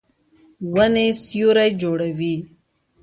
[0.73, 2.35] ونې سیوری جوړوي